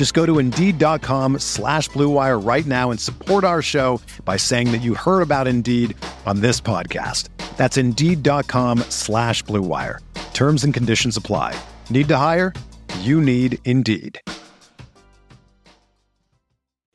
[0.00, 4.78] Just go to Indeed.com slash BlueWire right now and support our show by saying that
[4.78, 7.28] you heard about Indeed on this podcast.
[7.58, 9.98] That's Indeed.com slash BlueWire.
[10.32, 11.54] Terms and conditions apply.
[11.90, 12.54] Need to hire?
[13.00, 14.18] You need Indeed.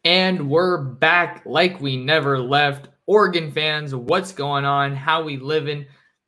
[0.04, 2.88] And we're back like we never left.
[3.06, 4.96] Oregon fans, what's going on?
[4.96, 5.86] How we living?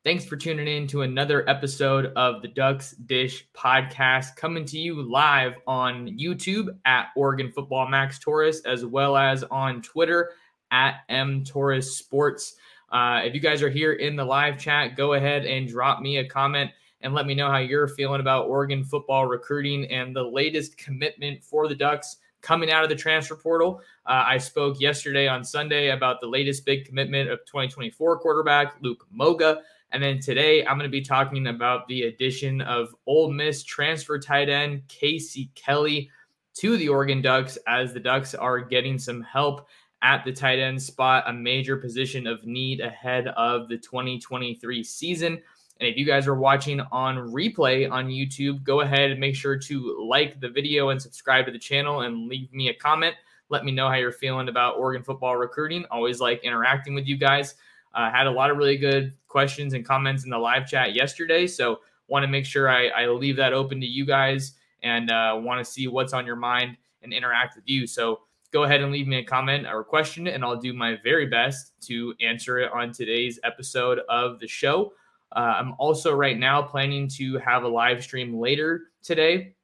[0.08, 5.02] Thanks for tuning in to another episode of the Ducks Dish podcast coming to you
[5.02, 10.31] live on YouTube at Oregon Football Max Torres as well as on Twitter
[10.72, 12.55] at M Torres Sports.
[12.89, 16.19] Uh, if you guys are here in the live chat, go ahead and drop me
[16.19, 20.23] a comment and let me know how you're feeling about Oregon football recruiting and the
[20.23, 23.81] latest commitment for the Ducks coming out of the transfer portal.
[24.05, 29.05] Uh, I spoke yesterday on Sunday about the latest big commitment of 2024 quarterback Luke
[29.11, 29.63] Moga.
[29.91, 34.19] And then today I'm going to be talking about the addition of Ole Miss transfer
[34.19, 36.09] tight end Casey Kelly
[36.55, 39.67] to the Oregon Ducks as the Ducks are getting some help
[40.02, 45.41] at the tight end spot, a major position of need ahead of the 2023 season.
[45.79, 49.57] And if you guys are watching on replay on YouTube, go ahead and make sure
[49.57, 53.16] to like the video and subscribe to the channel and leave me a comment.
[53.50, 55.85] Let me know how you're feeling about Oregon football recruiting.
[55.91, 57.56] Always like interacting with you guys.
[57.97, 61.47] Uh, had a lot of really good questions and comments in the live chat yesterday.
[61.47, 64.53] So want to make sure I, I, leave that open to you guys
[64.84, 67.88] and uh, want to see what's on your mind and interact with you.
[67.88, 68.19] So
[68.53, 71.74] go ahead and leave me a comment or question, and I'll do my very best
[71.88, 74.94] to answer it on today's episode of the show.
[75.36, 79.56] Uh, I'm also right now planning to have a live stream later today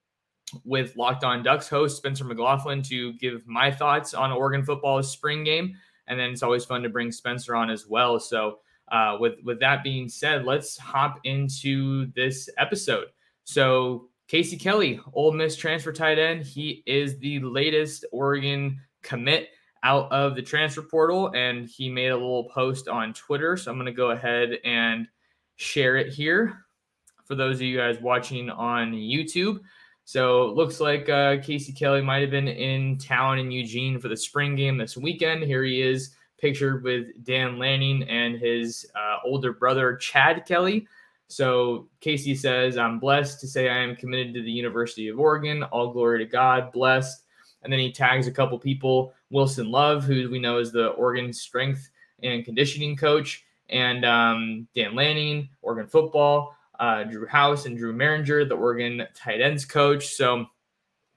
[0.66, 5.44] with Locked On Ducks host Spencer McLaughlin to give my thoughts on Oregon football's spring
[5.44, 5.76] game.
[6.08, 8.20] And then it's always fun to bring Spencer on as well.
[8.20, 8.60] So,
[8.92, 13.08] uh, with with that being said, let's hop into this episode.
[13.44, 19.50] So, Casey Kelly, Ole Miss transfer tight end, he is the latest Oregon commit
[19.84, 23.58] out of the transfer portal, and he made a little post on Twitter.
[23.58, 25.08] So, I'm going to go ahead and
[25.56, 26.66] share it here
[27.26, 29.60] for those of you guys watching on YouTube.
[30.06, 34.10] So it looks like uh, Casey Kelly might have been in town in Eugene for
[34.10, 35.44] the spring game this weekend.
[35.44, 40.86] Here he is pictured with Dan Lanning and his uh, older brother, Chad Kelly.
[41.28, 45.64] So Casey says, I'm blessed to say I am committed to the University of Oregon.
[45.64, 47.24] All glory to God, blessed.
[47.64, 51.32] And then he tags a couple people Wilson Love, who we know is the Oregon
[51.32, 51.90] strength
[52.22, 58.48] and conditioning coach, and um, Dan Lanning, Oregon football, uh, Drew House, and Drew Mehringer,
[58.48, 60.08] the Oregon tight ends coach.
[60.08, 60.46] So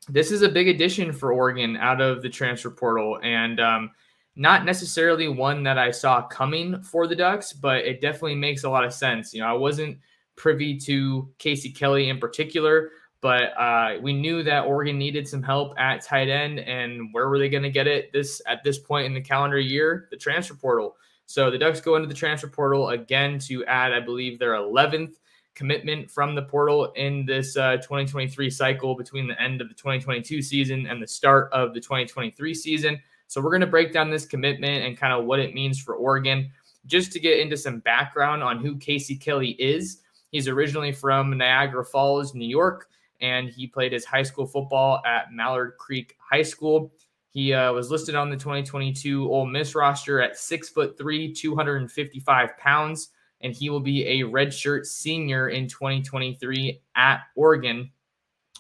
[0.09, 3.91] this is a big addition for Oregon out of the transfer portal, and um,
[4.37, 8.71] not necessarily one that I saw coming for the Ducks, but it definitely makes a
[8.71, 9.33] lot of sense.
[9.33, 9.99] You know, I wasn't
[10.37, 12.91] privy to Casey Kelly in particular,
[13.23, 17.39] but uh, we knew that Oregon needed some help at tight end, and where were
[17.39, 20.07] they going to get it this at this point in the calendar year?
[20.11, 20.97] The transfer portal.
[21.25, 25.17] So the Ducks go into the transfer portal again to add, I believe, their 11th
[25.57, 30.41] commitment from the portal in this uh, 2023 cycle between the end of the 2022
[30.43, 33.01] season and the start of the 2023 season.
[33.27, 35.97] So we're going to break down this commitment and kind of what it means for
[35.97, 36.51] Oregon.
[36.85, 41.85] Just to get into some background on who Casey Kelly is, he's originally from Niagara
[41.85, 42.89] Falls, New York,
[43.21, 46.93] and he played his high school football at Mallard Creek High School.
[47.31, 52.57] He uh, was listed on the 2022 Ole Miss roster at six foot three, 255
[52.59, 53.09] pounds,
[53.41, 57.91] and he will be a redshirt senior in 2023 at Oregon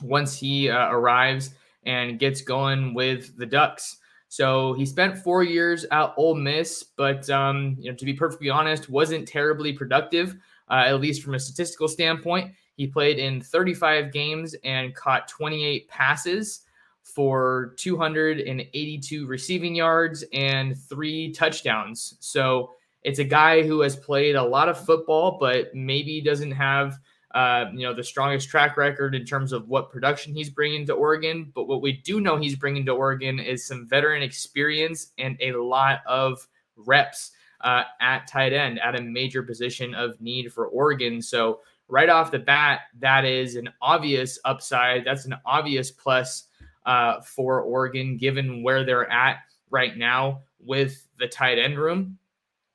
[0.02, 1.50] once he uh, arrives
[1.84, 3.98] and gets going with the Ducks.
[4.28, 8.50] So he spent four years at Ole Miss, but um, you know, to be perfectly
[8.50, 10.36] honest, wasn't terribly productive,
[10.68, 12.52] uh, at least from a statistical standpoint.
[12.76, 16.62] He played in 35 games and caught 28 passes
[17.02, 22.16] for 282 receiving yards and three touchdowns.
[22.20, 22.72] So
[23.06, 26.98] it's a guy who has played a lot of football, but maybe doesn't have
[27.36, 30.92] uh, you know the strongest track record in terms of what production he's bringing to
[30.92, 31.52] Oregon.
[31.54, 35.52] But what we do know he's bringing to Oregon is some veteran experience and a
[35.52, 37.30] lot of reps
[37.60, 41.22] uh, at tight end at a major position of need for Oregon.
[41.22, 45.04] So right off the bat, that is an obvious upside.
[45.04, 46.48] That's an obvious plus
[46.86, 49.36] uh, for Oregon, given where they're at
[49.70, 52.18] right now with the tight end room.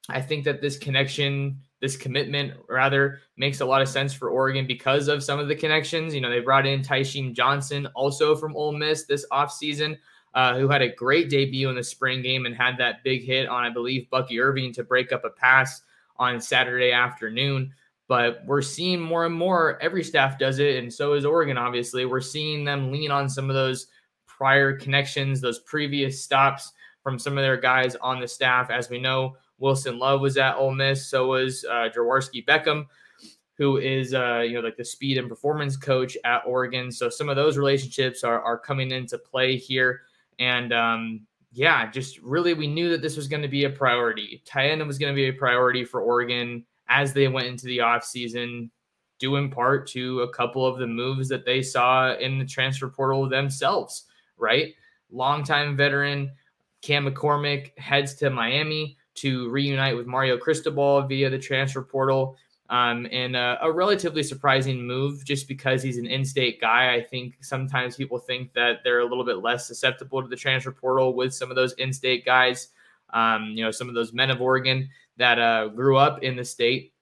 [0.09, 4.65] I think that this connection, this commitment rather, makes a lot of sense for Oregon
[4.65, 6.13] because of some of the connections.
[6.13, 9.97] You know, they brought in Tysheem Johnson also from Ole Miss this offseason,
[10.33, 13.47] uh, who had a great debut in the spring game and had that big hit
[13.47, 15.81] on, I believe, Bucky Irving to break up a pass
[16.17, 17.71] on Saturday afternoon.
[18.07, 22.05] But we're seeing more and more, every staff does it, and so is Oregon, obviously.
[22.05, 23.87] We're seeing them lean on some of those
[24.27, 28.69] prior connections, those previous stops from some of their guys on the staff.
[28.69, 31.07] As we know, Wilson Love was at Ole Miss.
[31.07, 32.87] So was uh, Jaworski Beckham,
[33.57, 36.91] who is uh, you know like the speed and performance coach at Oregon.
[36.91, 40.01] So some of those relationships are are coming into play here,
[40.39, 41.21] and um,
[41.53, 44.41] yeah, just really we knew that this was going to be a priority.
[44.45, 48.69] Tight was going to be a priority for Oregon as they went into the offseason,
[49.19, 52.89] due in part to a couple of the moves that they saw in the transfer
[52.89, 54.05] portal themselves,
[54.37, 54.73] right?
[55.11, 56.31] Longtime veteran
[56.81, 62.37] Cam McCormick heads to Miami to reunite with Mario Cristobal via the transfer portal.
[62.69, 66.95] Um, and a, a, relatively surprising move just because he's an in state guy.
[66.95, 70.71] I think sometimes people think that they're a little bit less susceptible to the transfer
[70.71, 72.69] portal with some of those in state guys,
[73.09, 74.87] um, you know, some of those men of Oregon
[75.17, 76.93] that uh, grew up in the state.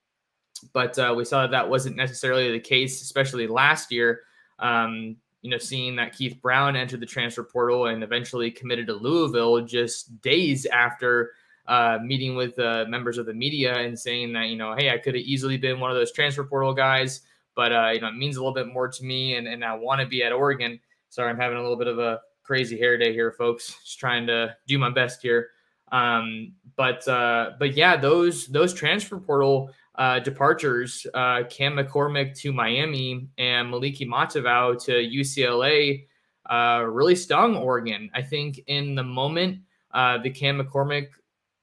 [0.72, 4.22] But uh, we saw that that wasn't necessarily the case, especially last year.
[4.58, 8.94] Um, you know, seeing that Keith Brown entered the transfer portal and eventually committed to
[8.94, 11.30] Louisville just days after
[11.66, 14.98] uh, meeting with uh, members of the media and saying that, you know, hey, I
[14.98, 17.20] could have easily been one of those transfer portal guys,
[17.54, 19.74] but, uh, you know, it means a little bit more to me and, and I
[19.74, 20.80] want to be at Oregon.
[21.08, 23.76] Sorry, I'm having a little bit of a crazy hair day here, folks.
[23.84, 25.50] Just trying to do my best here.
[25.92, 32.52] Um, but, uh, but yeah, those, those transfer portal uh, departures, uh, Cam McCormick to
[32.52, 36.06] Miami and Moliki Matavao to UCLA,
[36.48, 38.10] uh, really stung Oregon.
[38.14, 39.60] I think in the moment,
[39.92, 41.08] uh, the Cam McCormick,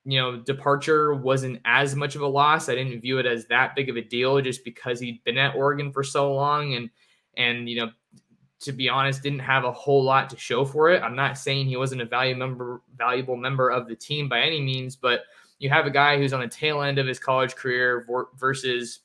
[0.07, 2.69] you know, departure wasn't as much of a loss.
[2.69, 5.53] I didn't view it as that big of a deal just because he'd been at
[5.53, 6.89] Oregon for so long and
[7.35, 7.91] and you know,
[8.61, 11.03] to be honest, didn't have a whole lot to show for it.
[11.03, 14.61] I'm not saying he wasn't a valuable member, valuable member of the team by any
[14.61, 15.25] means, but
[15.59, 18.07] you have a guy who's on the tail end of his college career
[18.37, 18.99] versus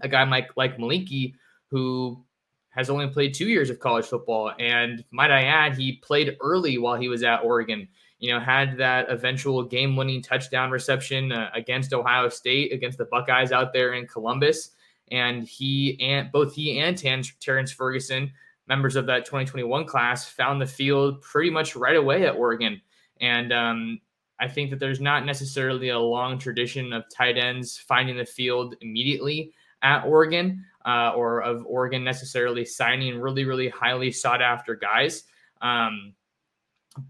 [0.00, 1.34] a guy like like Moliki
[1.70, 2.24] who
[2.70, 4.50] has only played two years of college football.
[4.58, 7.86] And might I add, he played early while he was at Oregon.
[8.22, 13.50] You know, had that eventual game-winning touchdown reception uh, against Ohio State, against the Buckeyes
[13.50, 14.70] out there in Columbus.
[15.10, 18.30] And he and both he and Terrance Ferguson,
[18.68, 22.80] members of that 2021 class, found the field pretty much right away at Oregon.
[23.20, 24.00] And um,
[24.38, 28.76] I think that there's not necessarily a long tradition of tight ends finding the field
[28.82, 29.52] immediately
[29.82, 35.24] at Oregon uh, or of Oregon necessarily signing really, really highly sought after guys.
[35.60, 36.14] Um,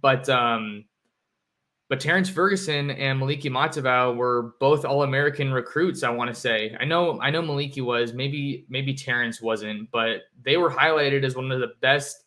[0.01, 0.85] but um,
[1.93, 6.03] but Terrance Ferguson and Moliki Matavao were both All American recruits.
[6.03, 6.75] I want to say.
[6.81, 11.37] I know I know Moliki was maybe maybe Terrance wasn't, but they were highlighted as
[11.37, 12.25] one of the best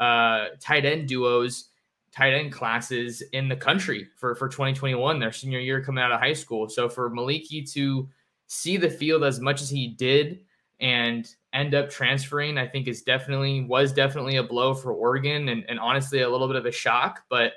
[0.00, 1.68] uh, tight end duos
[2.10, 6.18] tight end classes in the country for, for 2021, their senior year coming out of
[6.18, 6.68] high school.
[6.68, 8.08] So for Moliki to
[8.48, 10.40] see the field as much as he did
[10.80, 15.64] and end up transferring, I think is definitely was definitely a blow for Oregon and,
[15.68, 17.22] and honestly a little bit of a shock.
[17.28, 17.52] But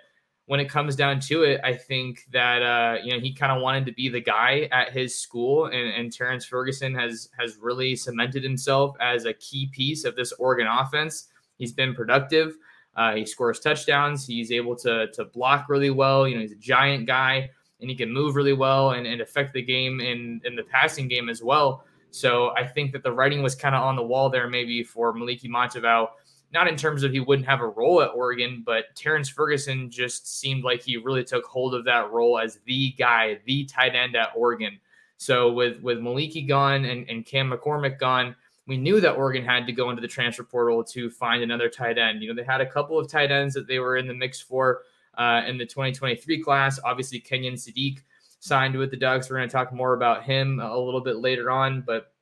[0.48, 3.62] when it comes down to it, I think that uh, you know he kind of
[3.62, 7.96] wanted to be the guy at his school, and, and Terrance Ferguson has has really
[7.96, 11.28] cemented himself as a key piece of this Oregon offense.
[11.58, 12.58] He's been productive.
[12.96, 14.26] Uh, he scores touchdowns.
[14.26, 16.28] He's able to to block really well.
[16.28, 17.50] You know, he's a giant guy
[17.80, 21.08] and he can move really well and, and affect the game in in the passing
[21.08, 21.84] game as well.
[22.10, 25.14] So I think that the writing was kind of on the wall there, maybe for
[25.14, 26.08] Moliki Matavao.
[26.54, 30.40] Not in terms of he wouldn't have a role at Oregon, but Terrance Ferguson just
[30.40, 34.16] seemed like he really took hold of that role as the guy, the tight end
[34.16, 34.80] at Oregon.
[35.18, 38.36] So with with Moliki gone and, and Cam McCormick gone,
[38.68, 41.98] we knew that Oregon had to go into the transfer portal to find another tight
[41.98, 42.22] end.
[42.22, 44.40] You know, they had a couple of tight ends that they were in the mix
[44.40, 44.82] for
[45.18, 46.80] uh, in the 2023 class.
[46.84, 48.00] Obviously, Kenyon Sadiq
[48.40, 49.30] signed with the Ducks.
[49.30, 52.14] We're going to talk more about him a little bit later on, but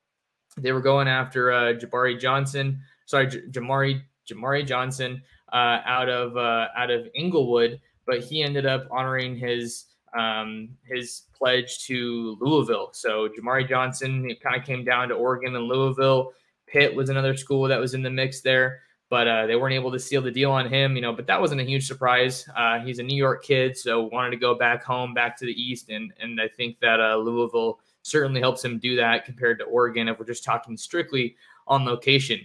[0.56, 2.80] they were going after uh, Jabari Johnson.
[3.04, 8.66] Sorry, J- Jamari Jamari Johnson uh, out of uh, out of Inglewood, but he ended
[8.66, 12.90] up honoring his um, his pledge to Louisville.
[12.92, 16.32] So Jamari Johnson kind of came down to Oregon and Louisville.
[16.66, 19.92] Pitt was another school that was in the mix there, but uh, they weren't able
[19.92, 20.96] to seal the deal on him.
[20.96, 22.48] You know, but that wasn't a huge surprise.
[22.56, 25.52] Uh, he's a New York kid, so wanted to go back home, back to the
[25.52, 29.64] East, and and I think that uh, Louisville certainly helps him do that compared to
[29.64, 32.40] Oregon if we're just talking strictly on location.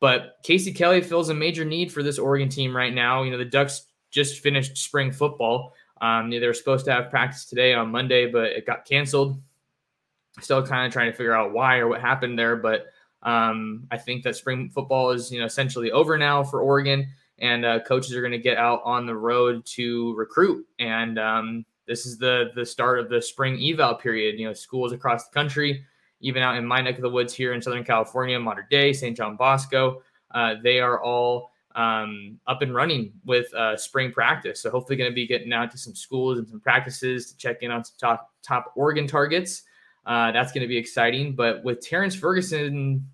[0.00, 3.22] But Casey Kelly fills a major need for this Oregon team right now.
[3.22, 5.72] You know, the Ducks just finished spring football.
[6.00, 9.40] Um, they were supposed to have practice today on Monday, but it got canceled.
[10.40, 12.86] Still kind of trying to figure out why or what happened there, but
[13.22, 17.64] um, I think that spring football is you know essentially over now for Oregon, and
[17.64, 20.66] uh, coaches are going to get out on the road to recruit.
[20.78, 24.38] And um, this is the the start of the spring eval period.
[24.38, 25.84] You know, schools across the country,
[26.20, 29.16] even out in my neck of the woods here in Southern California, Mater Dei, St.
[29.16, 30.02] John Bosco,
[30.34, 34.60] uh, they are all um, up and running with uh, spring practice.
[34.60, 37.62] So hopefully, going to be getting out to some schools and some practices to check
[37.62, 39.62] in on some top top Oregon targets.
[40.06, 41.34] Uh, that's going to be exciting.
[41.34, 43.06] But with Terrance Ferguson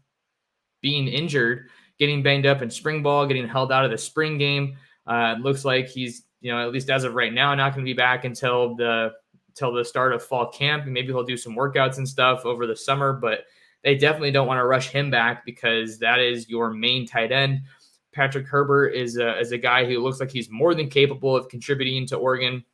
[0.81, 1.69] being injured,
[1.99, 5.65] getting banged up in spring ball, getting held out of the spring game, uh, looks
[5.65, 8.25] like he's you know at least as of right now not going to be back
[8.25, 9.13] until the
[9.53, 10.85] until the start of fall camp.
[10.85, 13.45] And maybe he'll do some workouts and stuff over the summer, but
[13.85, 17.63] they definitely don't want to rush him back because that is your main tight end.
[18.13, 21.49] Patrick Herbert is a, is a guy who looks like he's more than capable of
[21.49, 22.65] contributing to Oregon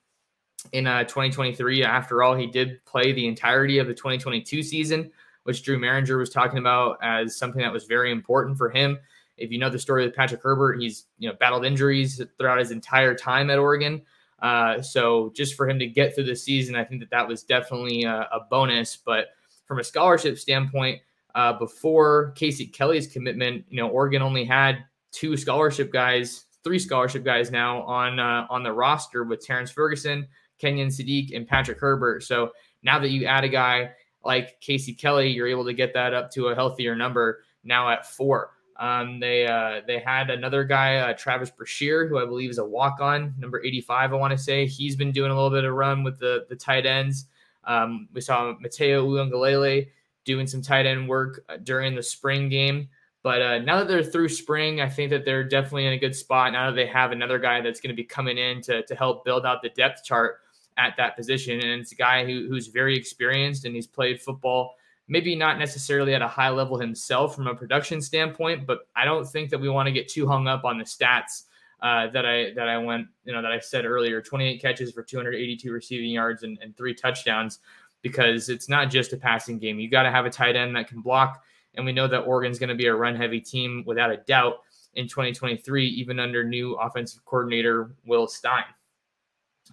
[0.73, 1.85] in uh, 2023.
[1.85, 5.11] After all, he did play the entirety of the 2022 season,
[5.45, 8.99] which Drew Mehringer was talking about as something that was very important for him.
[9.37, 12.73] If you know the story of Patrick Herbert, he's you know battled injuries throughout his
[12.73, 14.03] entire time at Oregon.
[14.40, 17.42] Uh, so just for him to get through the season, I think that that was
[17.42, 18.97] definitely a, a bonus.
[18.97, 19.28] But
[19.66, 21.00] from a scholarship standpoint,
[21.35, 27.25] uh, before Casey Kelly's commitment, you know, Oregon only had two scholarship guys, three scholarship
[27.25, 30.26] guys now on uh, on the roster with Terrance Ferguson,
[30.59, 32.23] Kenyon Sadiq, and Patrick Herbert.
[32.25, 32.52] So
[32.83, 33.90] now that you add a guy
[34.25, 38.07] like Casey Kelly, you're able to get that up to a healthier number now at
[38.07, 38.50] four.
[38.79, 42.65] Um, they uh, they had another guy, uh, Travis Brashear, who I believe is a
[42.65, 44.13] walk on, number 85.
[44.13, 46.57] I want to say he's been doing a little bit of run with the the
[46.57, 47.27] tight ends.
[47.65, 49.89] Um, we saw Mateo Uiagalelei
[50.25, 52.89] doing some tight end work uh, during the spring game.
[53.23, 56.15] But uh, now that they're through spring, I think that they're definitely in a good
[56.15, 56.53] spot.
[56.53, 59.25] Now that they have another guy that's going to be coming in to, to help
[59.25, 60.39] build out the depth chart
[60.77, 61.61] at that position.
[61.61, 64.77] And it's a guy who, who's very experienced and he's played football,
[65.09, 69.27] maybe not necessarily at a high level himself from a production standpoint, but I don't
[69.27, 71.45] think that we want to get too hung up on the stats
[71.81, 75.03] uh, that I that I went, you know, that I said earlier, 28 catches for
[75.03, 77.61] 282 receiving yards and, and three touchdowns,
[78.03, 79.79] because it's not just a passing game.
[79.79, 81.43] You got to have a tight end that can block
[81.79, 84.59] and we know that Oregon's going to be a run heavy team without a doubt
[84.95, 88.65] in 2023, even under new offensive coordinator Will Stein.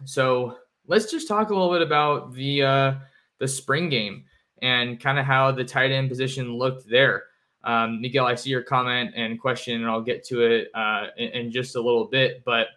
[0.06, 2.94] So let's just talk a little bit about the uh,
[3.40, 4.26] the spring game
[4.62, 7.24] and kind of how the tight end position looked there.
[7.64, 11.30] Um, Miguel, I see your comment and question, and I'll get to it uh, in,
[11.30, 12.44] in, just a little bit.
[12.46, 12.68] But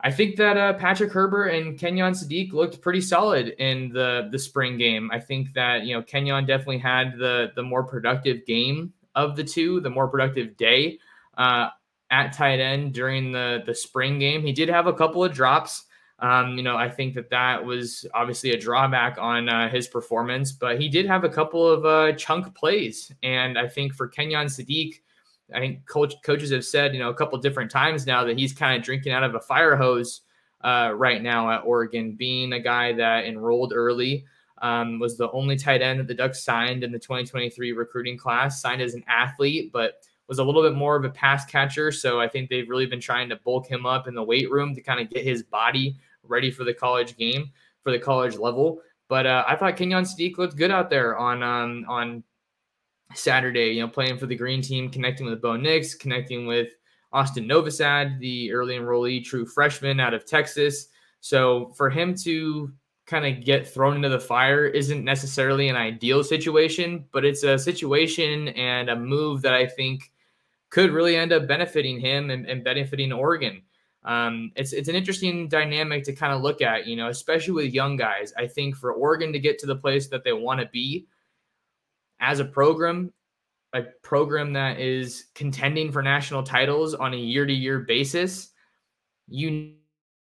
[0.00, 4.38] I think that uh, Patrick Herbert and Kenyon Sadiq looked pretty solid in the the
[4.38, 5.10] spring game.
[5.12, 9.44] I think that you know Kenyon definitely had the the more productive game of the
[9.44, 10.98] two, the more productive day
[11.36, 11.68] uh,
[12.10, 14.42] at tight end during the the spring game.
[14.42, 15.84] He did have a couple of drops.
[16.20, 20.50] Um, you know, I think that that was obviously a drawback on uh, his performance,
[20.50, 24.46] but he did have a couple of uh, chunk plays, and I think for Kenyon
[24.46, 24.94] Sadiq
[25.54, 28.52] I think coach, coaches have said, you know, a couple different times now that he's
[28.52, 30.22] kind of drinking out of a fire hose
[30.62, 34.24] uh, right now at Oregon, being a guy that enrolled early,
[34.60, 38.60] um, was the only tight end that the Ducks signed in the 2023 recruiting class,
[38.60, 41.90] signed as an athlete, but was a little bit more of a pass catcher.
[41.90, 44.74] So I think they've really been trying to bulk him up in the weight room
[44.74, 45.96] to kind of get his body
[46.28, 47.50] ready for the college game,
[47.82, 48.80] for the college level.
[49.08, 52.22] But uh, I thought Kenyon Sadiq looked good out there on um, on
[53.14, 56.68] Saturday, you know, playing for the green team, connecting with Bo Nix, connecting with
[57.12, 60.88] Austin Novosad, the early enrollee true freshman out of Texas.
[61.20, 62.72] So for him to
[63.06, 67.58] kind of get thrown into the fire isn't necessarily an ideal situation, but it's a
[67.58, 70.12] situation and a move that I think
[70.68, 73.62] could really end up benefiting him and, and benefiting Oregon.
[74.08, 77.74] Um, it's it's an interesting dynamic to kind of look at, you know, especially with
[77.74, 78.32] young guys.
[78.38, 81.06] I think for Oregon to get to the place that they want to be,
[82.18, 83.12] as a program,
[83.74, 88.48] a program that is contending for national titles on a year to year basis,
[89.28, 89.74] you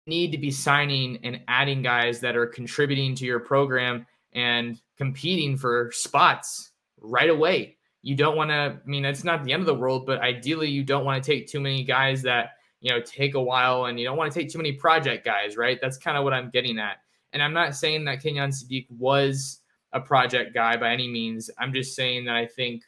[0.08, 5.56] need to be signing and adding guys that are contributing to your program and competing
[5.56, 7.76] for spots right away.
[8.02, 10.68] You don't want to, I mean, it's not the end of the world, but ideally,
[10.68, 13.99] you don't want to take too many guys that, you know, take a while and
[13.99, 15.78] you don't want to take too many project guys, right?
[15.80, 16.99] That's kind of what I'm getting at
[17.32, 19.61] And I'm not saying that Kenyon Sadiq was
[19.92, 21.50] a project guy by any means.
[21.58, 22.82] I'm just saying that I think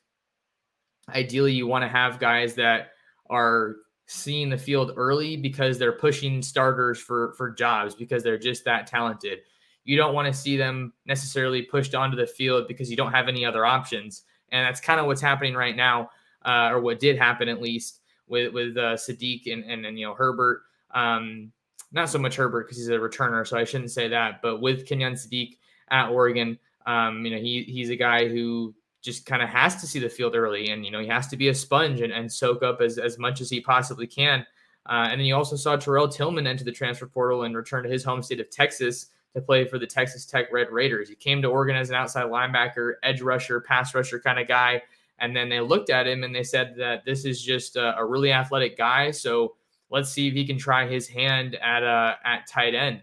[1.08, 2.90] ideally you want to have guys that
[3.28, 8.64] are seeing the field early because they're pushing starters for for jobs because they're just
[8.64, 9.40] that talented.
[9.84, 13.28] You don't want to see them necessarily pushed onto the field because you don't have
[13.28, 16.10] any other options, and that's kind of what's happening right now,
[16.44, 17.99] uh, or what did happen at least
[18.30, 20.62] with with uh, Sadiq and, and and you know Herbert.
[20.92, 21.52] Um,
[21.92, 24.40] not so much Herbert because he's a returner, so I shouldn't say that.
[24.42, 25.58] But with Kenyon Sadiq
[25.90, 26.56] at Oregon,
[26.86, 30.08] um, you know he he's a guy who just kind of has to see the
[30.08, 32.80] field early and you know he has to be a sponge and, and soak up
[32.80, 34.44] as, as much as he possibly can
[34.88, 37.88] uh, and then you also saw terrell tillman enter the transfer portal and return to
[37.88, 41.40] his home state of texas to play for the texas tech red raiders he came
[41.40, 44.82] to oregon as an outside linebacker edge rusher pass rusher kind of guy
[45.20, 48.04] and then they looked at him and they said that this is just a, a
[48.04, 49.54] really athletic guy so
[49.90, 53.02] let's see if he can try his hand at uh, at tight end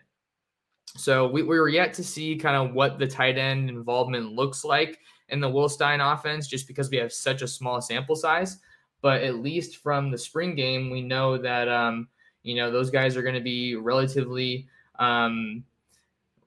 [0.98, 4.64] so we, we were yet to see kind of what the tight end involvement looks
[4.64, 8.58] like in the Will Stein offense just because we have such a small sample size.
[9.02, 12.08] But at least from the spring game, we know that um,
[12.44, 15.64] you know those guys are going to be relatively um,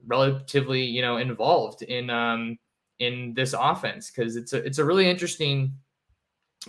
[0.06, 2.58] relatively you know involved in um,
[3.00, 5.74] in this offense because it's a it's a really interesting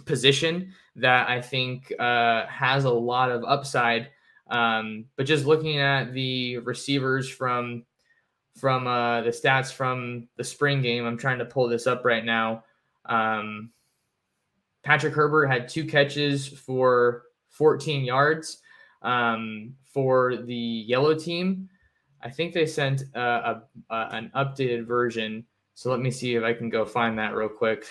[0.05, 4.09] position that I think uh, has a lot of upside.
[4.47, 7.85] Um, but just looking at the receivers from
[8.57, 11.05] from uh, the stats from the spring game.
[11.05, 12.63] I'm trying to pull this up right now.
[13.05, 13.71] Um,
[14.83, 18.61] Patrick Herbert had two catches for 14 yards
[19.01, 21.69] um, for the yellow team.
[22.21, 23.55] I think they sent uh,
[23.89, 25.45] a, a, an updated version.
[25.73, 27.85] So let me see if I can go find that real quick.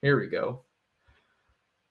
[0.00, 0.62] Here we go.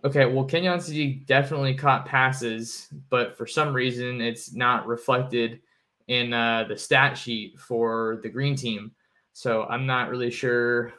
[0.04, 5.62] Okay, well, Kenyon Sadiq definitely caught passes, but for some reason it's not reflected
[6.08, 8.92] in uh, the stat sheet for the green team.
[9.34, 10.94] So I'm not really sure.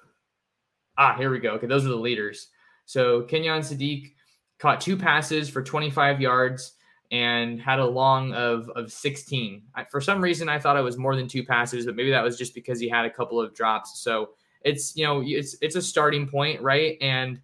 [0.96, 1.50] Ah, here we go.
[1.52, 2.48] Okay, those are the leaders.
[2.84, 4.12] So Kenyon Sadiq
[4.58, 6.74] caught two passes for 25 yards
[7.12, 9.62] and had a long of of 16.
[9.74, 12.24] I, for some reason, I thought it was more than two passes, but maybe that
[12.24, 14.00] was just because he had a couple of drops.
[14.00, 14.30] So
[14.62, 16.96] it's you know it's it's a starting point, right?
[17.00, 17.40] And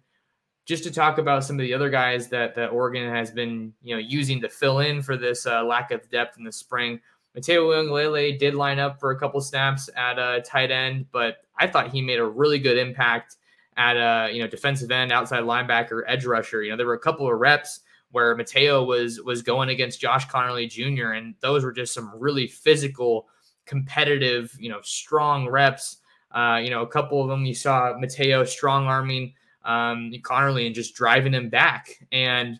[0.65, 3.95] just to talk about some of the other guys that that Oregon has been you
[3.95, 6.99] know using to fill in for this uh, lack of depth in the spring.
[7.35, 11.67] Mateo Uiagalelei did line up for a couple snaps at a tight end, but I
[11.67, 13.37] thought he made a really good impact
[13.77, 16.63] at a you know defensive end, outside linebacker, edge rusher.
[16.63, 20.27] You know, there were a couple of reps where Mateo was was going against Josh
[20.27, 21.11] Conerly Jr.
[21.11, 23.27] and those were just some really physical,
[23.65, 25.97] competitive, you know, strong reps.
[26.31, 29.33] Uh, you know, a couple of them you saw Mateo strong arming
[29.65, 32.59] um, Conerly and just driving him back and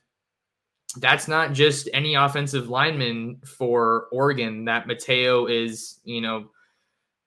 [0.97, 6.49] that's not just any offensive lineman for Oregon that Mateo is, you know,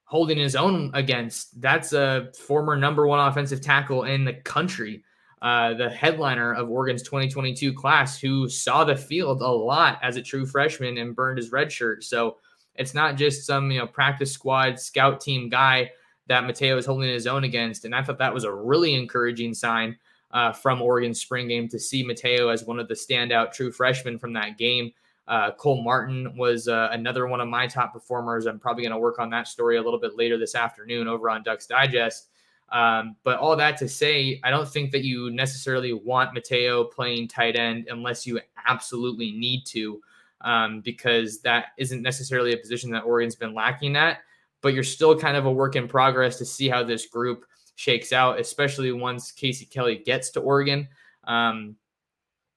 [0.05, 1.61] holding his own against.
[1.61, 5.05] That's a former number one offensive tackle in the country,
[5.43, 10.23] uh, the headliner of Oregon's 2022 class, who saw the field a lot as a
[10.23, 12.05] true freshman and burned his red shirt.
[12.05, 12.37] So
[12.77, 15.91] it's not just some, you know, practice squad scout team guy
[16.29, 17.85] that Mateo is holding his own against.
[17.85, 19.99] And I thought that was a really encouraging sign
[20.31, 24.19] uh, from Oregon's spring game to see Mateo as one of the standout true freshmen
[24.19, 24.93] from that game.
[25.27, 28.47] Uh, Cole Martin was uh, another one of my top performers.
[28.47, 31.29] I'm probably going to work on that story a little bit later this afternoon over
[31.29, 32.29] on Ducks Digest.
[32.73, 37.29] Um, but all that to say, I don't think that you necessarily want Mateo playing
[37.29, 40.01] tight end unless you absolutely need to,
[40.41, 44.21] um, because that isn't necessarily a position that Oregon's been lacking at.
[44.63, 48.13] But you're still kind of a work in progress to see how this group shakes
[48.13, 50.89] out, especially once Casey Kelly gets to Oregon.
[51.25, 51.77] Um,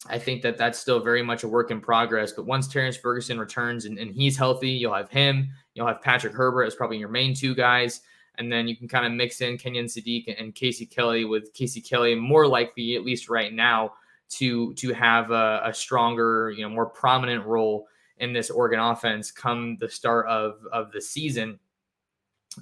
[0.08, 2.32] I think that that's still very much a work in progress.
[2.32, 5.50] But once Terrance Ferguson returns and, and he's healthy, you'll have him.
[5.74, 8.02] You'll have Patrick Herbert as probably your main two guys.
[8.38, 11.82] And then you can kind of mix in Kenyon Sadiq and Casey Kelly with Casey
[11.82, 13.94] Kelly more likely, at least right now,
[14.30, 19.32] to to have a, a stronger, you know, more prominent role in this Oregon offense
[19.32, 21.60] come the start of of the season.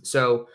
[0.01, 0.47] So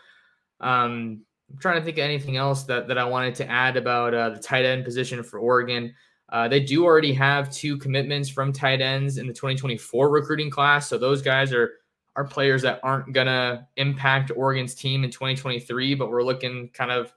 [0.59, 4.13] um, I'm trying to think of anything else that, that I wanted to add about
[4.13, 5.93] uh, the tight end position for Oregon.
[6.29, 10.87] Uh, they do already have two commitments from tight ends in the 2024 recruiting class.
[10.87, 11.71] So those guys are
[12.19, 17.13] are players that aren't gonna impact Oregon's team in 2023, but we're looking kind of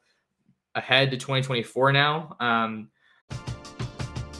[0.76, 2.36] ahead to 2024 now.
[2.38, 2.88] Um,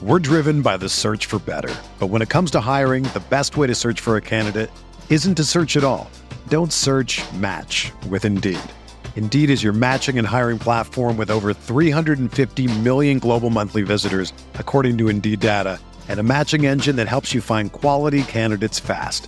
[0.01, 3.57] we're driven by the search for better, but when it comes to hiring, the best
[3.57, 4.71] way to search for a candidate
[5.09, 6.09] isn't to search at all.
[6.47, 7.21] Don't search.
[7.33, 8.59] Match with Indeed.
[9.17, 14.97] Indeed is your matching and hiring platform with over 350 million global monthly visitors, according
[14.99, 19.27] to Indeed data, and a matching engine that helps you find quality candidates fast.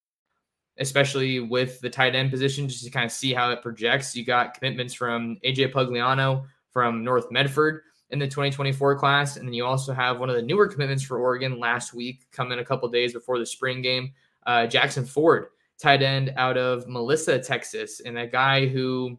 [0.79, 4.15] especially with the tight end position, just to kind of see how it projects.
[4.15, 9.37] You got commitments from AJ Pugliano from North Medford in the 2024 class.
[9.37, 12.59] And then you also have one of the newer commitments for Oregon last week, coming
[12.59, 14.13] a couple days before the spring game,
[14.45, 15.47] uh, Jackson Ford,
[15.79, 19.17] tight end out of Melissa, Texas, and a guy who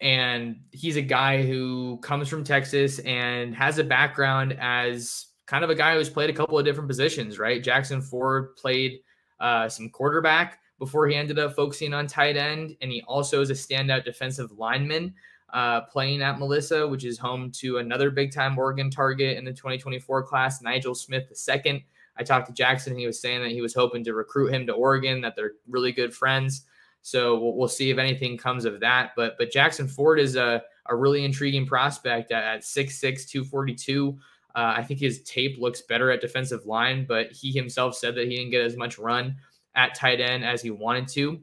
[0.00, 5.70] and he's a guy who comes from Texas and has a background as kind of
[5.70, 7.64] a guy who's played a couple of different positions, right?
[7.64, 9.00] Jackson Ford played
[9.40, 12.76] uh, some quarterback before he ended up focusing on tight end.
[12.80, 15.14] And he also is a standout defensive lineman
[15.52, 19.52] uh, playing at Melissa, which is home to another big time Oregon target in the
[19.52, 21.84] 2024 class, Nigel Smith II.
[22.16, 22.92] I talked to Jackson.
[22.92, 25.52] And he was saying that he was hoping to recruit him to Oregon, that they're
[25.68, 26.64] really good friends.
[27.02, 29.12] So we'll, we'll see if anything comes of that.
[29.16, 34.18] But but Jackson Ford is a, a really intriguing prospect at, at 6'6, 242.
[34.58, 38.26] Uh, I think his tape looks better at defensive line, but he himself said that
[38.26, 39.36] he didn't get as much run
[39.76, 41.40] at tight end as he wanted to.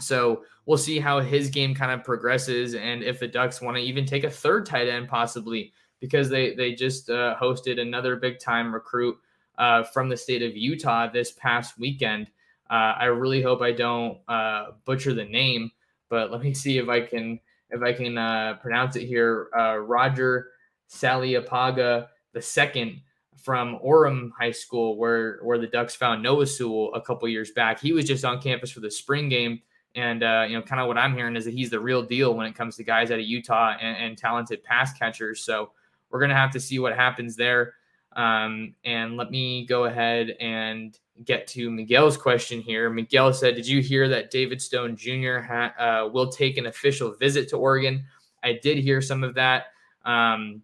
[0.00, 3.82] So we'll see how his game kind of progresses and if the Ducks want to
[3.84, 8.40] even take a third tight end possibly because they they just uh, hosted another big
[8.40, 9.16] time recruit
[9.56, 12.26] uh, from the state of Utah this past weekend.
[12.68, 15.70] Uh, I really hope I don't uh, butcher the name,
[16.08, 17.38] but let me see if I can
[17.70, 19.50] if I can uh, pronounce it here.
[19.56, 20.48] Uh, Roger
[20.88, 23.00] Saleapaga the second
[23.36, 27.80] from Orem High School, where where the Ducks found Noah Sewell a couple years back.
[27.80, 29.60] He was just on campus for the spring game,
[29.94, 32.34] and uh, you know, kind of what I'm hearing is that he's the real deal
[32.34, 35.44] when it comes to guys out of Utah and, and talented pass catchers.
[35.44, 35.70] So
[36.10, 37.74] we're gonna have to see what happens there.
[38.14, 42.90] Um, and let me go ahead and get to Miguel's question here.
[42.90, 45.38] Miguel said, "Did you hear that David Stone Jr.
[45.38, 48.04] Ha- uh, will take an official visit to Oregon?"
[48.42, 49.66] I did hear some of that.
[50.04, 50.62] Um,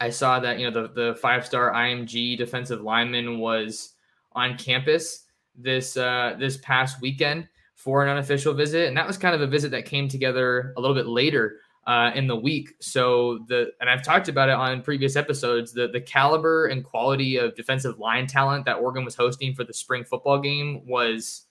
[0.00, 3.94] I saw that you know the the five star IMG defensive lineman was
[4.32, 9.34] on campus this uh, this past weekend for an unofficial visit, and that was kind
[9.34, 12.70] of a visit that came together a little bit later uh, in the week.
[12.80, 15.72] So the and I've talked about it on previous episodes.
[15.72, 19.74] The the caliber and quality of defensive line talent that Oregon was hosting for the
[19.74, 21.46] spring football game was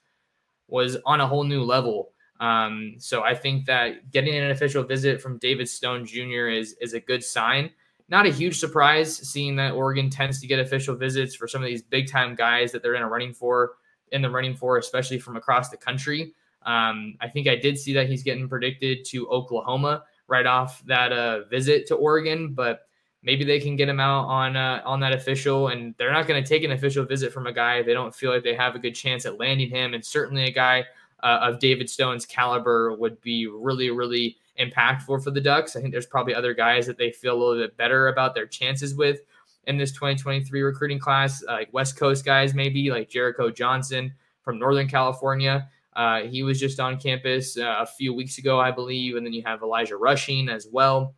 [0.67, 2.11] was on a whole new level.
[2.39, 6.49] Um, so I think that getting an official visit from David Stone Jr.
[6.49, 7.71] is is a good sign
[8.09, 11.67] not a huge surprise seeing that Oregon tends to get official visits for some of
[11.67, 13.73] these big time guys that they're in a running for
[14.11, 16.33] in the running for, especially from across the country.
[16.63, 21.11] Um, I think I did see that he's getting predicted to Oklahoma right off that
[21.11, 22.87] uh, visit to Oregon, but
[23.23, 26.41] maybe they can get him out on uh, on that official, and they're not going
[26.41, 28.75] to take an official visit from a guy if they don't feel like they have
[28.75, 29.93] a good chance at landing him.
[29.93, 30.85] And certainly a guy
[31.23, 35.75] uh, of David Stone's caliber would be really, really impactful for the Ducks.
[35.75, 38.45] I think there's probably other guys that they feel a little bit better about their
[38.47, 39.19] chances with
[39.67, 44.13] in this 2023 recruiting class, uh, like West Coast guys, maybe like Jericho Johnson
[44.43, 45.67] from Northern California.
[45.95, 49.15] Uh, he was just on campus uh, a few weeks ago, I believe.
[49.15, 51.15] And then you have Elijah Rushing as well.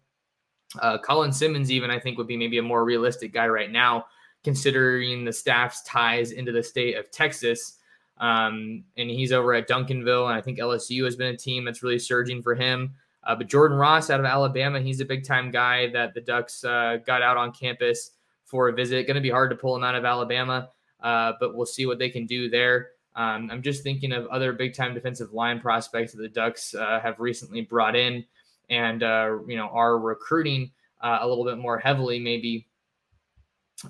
[0.79, 4.05] Uh, Colin Simmons, even, I think, would be maybe a more realistic guy right now,
[4.43, 7.77] considering the staff's ties into the state of Texas.
[8.19, 10.25] Um, and he's over at Duncanville.
[10.27, 12.93] And I think LSU has been a team that's really surging for him.
[13.27, 16.63] Uh, but Jordan Ross out of Alabama, he's a big time guy that the Ducks
[16.63, 18.11] uh, got out on campus
[18.45, 19.05] for a visit.
[19.05, 20.69] Going to be hard to pull him out of Alabama,
[21.01, 22.91] uh, but we'll see what they can do there.
[23.17, 27.01] Um, I'm just thinking of other big time defensive line prospects that the Ducks uh,
[27.01, 28.23] have recently brought in
[28.69, 32.65] and uh, you know are recruiting uh, a little bit more heavily maybe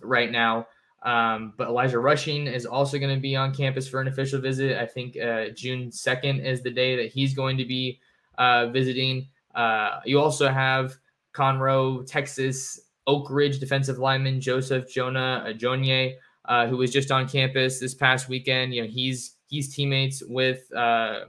[0.02, 0.68] right now.
[1.04, 4.82] Um, but Elijah Rushing is also going to be on campus for an official visit.
[4.82, 5.14] I think
[5.56, 8.00] June 2nd is the day that he's going to be
[8.38, 9.28] uh, visiting.
[9.56, 10.98] Uh, you also have
[11.34, 17.80] Conroe, Texas, Oak Ridge defensive lineman Joseph Jonah Ajonye, uh, who was just on campus
[17.80, 18.74] this past weekend.
[18.74, 21.26] You know, he's he's teammates with uh,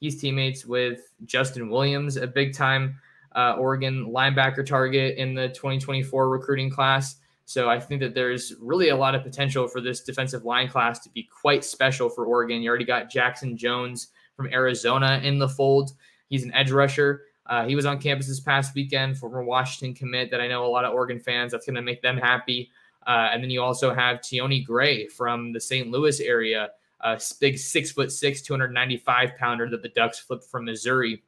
[0.00, 3.00] he's teammates with Justin Williams, a big time
[3.34, 7.16] uh, Oregon linebacker target in the 2024 recruiting class.
[7.44, 10.98] So I think that there's really a lot of potential for this defensive line class
[11.00, 12.60] to be quite special for Oregon.
[12.60, 15.92] You already got Jackson Jones from Arizona in the fold.
[16.28, 17.22] He's an edge rusher.
[17.46, 20.68] Uh, he was on campus this past weekend, former Washington commit that I know a
[20.68, 21.52] lot of Oregon fans.
[21.52, 22.70] That's going to make them happy.
[23.06, 25.90] Uh, and then you also have Teoni Gray from the St.
[25.90, 26.68] Louis area,
[27.00, 31.22] a big six foot six, 295 pounder that the Ducks flipped from Missouri.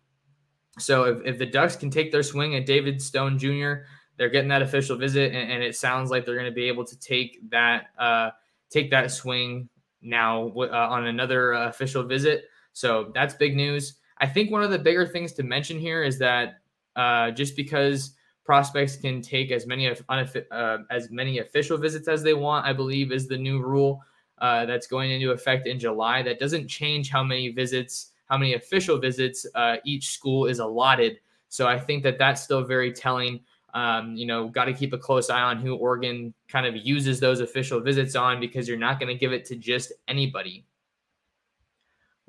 [0.79, 3.85] So if, if the Ducks can take their swing at David Stone Jr.,
[4.17, 6.85] they're getting that official visit, and, and it sounds like they're going to be able
[6.85, 8.31] to take that uh,
[8.69, 9.71] take that swing
[10.03, 12.45] now uh, on another uh, official visit.
[12.75, 13.95] So that's big news.
[14.21, 16.61] I think one of the bigger things to mention here is that
[16.95, 18.13] uh, just because
[18.45, 20.03] prospects can take as many of
[20.51, 24.03] uh, as many official visits as they want, I believe is the new rule
[24.39, 26.23] uh, that's going into effect in July.
[26.23, 31.21] That doesn't change how many visits, how many official visits uh, each school is allotted.
[31.49, 33.41] So I think that that's still very telling.
[33.73, 37.21] Um, you know, got to keep a close eye on who Oregon kind of uses
[37.21, 40.67] those official visits on because you're not going to give it to just anybody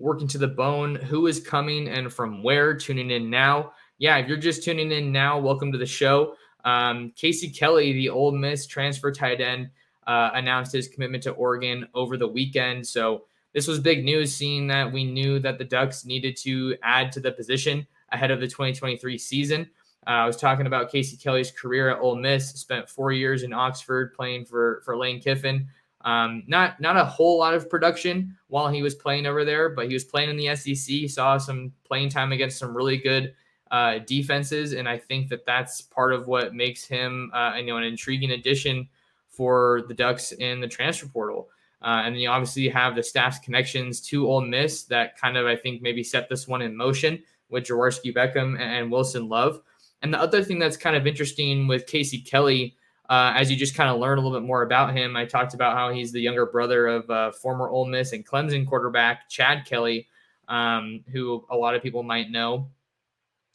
[0.01, 0.95] working to the bone.
[0.95, 2.75] Who is coming and from where?
[2.75, 3.73] Tuning in now.
[3.97, 6.35] Yeah, if you're just tuning in now, welcome to the show.
[6.65, 9.69] Um, Casey Kelly, the Ole Miss transfer tight end,
[10.07, 12.85] uh, announced his commitment to Oregon over the weekend.
[12.87, 17.11] So this was big news, seeing that we knew that the Ducks needed to add
[17.11, 19.69] to the position ahead of the 2023 season.
[20.07, 22.49] Uh, I was talking about Casey Kelly's career at Ole Miss.
[22.49, 25.67] Spent four years in Oxford playing for for Lane Kiffin.
[26.03, 29.87] Um, not not a whole lot of production while he was playing over there, but
[29.87, 31.09] he was playing in the SEC.
[31.09, 33.33] Saw some playing time against some really good
[33.71, 37.77] uh, defenses, and I think that that's part of what makes him, uh, you know,
[37.77, 38.87] an intriguing addition
[39.29, 41.49] for the Ducks in the transfer portal.
[41.81, 45.47] Uh, and then you obviously have the staff's connections to Ole Miss that kind of
[45.47, 49.61] I think maybe set this one in motion with Jaworski Beckham and Wilson Love.
[50.01, 52.75] And the other thing that's kind of interesting with Casey Kelly
[53.11, 55.53] uh, as you just kind of learn a little bit more about him, I talked
[55.53, 59.65] about how he's the younger brother of uh, former Ole Miss and Clemson quarterback Chad
[59.65, 60.07] Kelly,
[60.47, 62.69] um, who a lot of people might know